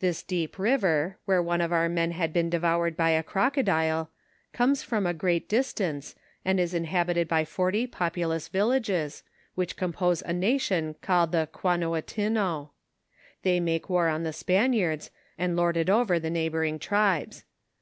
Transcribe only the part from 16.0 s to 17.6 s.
the neighboring tribes.